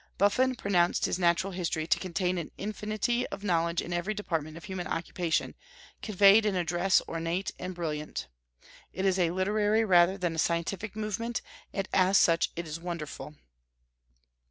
Buffon 0.17 0.55
pronounced 0.55 1.05
his 1.05 1.19
Natural 1.19 1.53
History 1.53 1.85
to 1.85 1.99
contain 1.99 2.39
an 2.39 2.49
infinity 2.57 3.27
of 3.27 3.43
knowledge 3.43 3.83
in 3.83 3.93
every 3.93 4.15
department 4.15 4.57
of 4.57 4.63
human 4.63 4.87
occupation, 4.87 5.53
conveyed 6.01 6.43
in 6.43 6.55
a 6.55 6.63
dress 6.63 7.03
ornate 7.07 7.51
and 7.59 7.75
brilliant. 7.75 8.27
It 8.93 9.05
is 9.05 9.19
a 9.19 9.29
literary 9.29 9.85
rather 9.85 10.17
than 10.17 10.33
a 10.33 10.39
scientific 10.39 10.95
monument, 10.95 11.43
and 11.71 11.87
as 11.93 12.17
such 12.17 12.49
it 12.55 12.65
is 12.65 12.79
wonderful. 12.79 13.35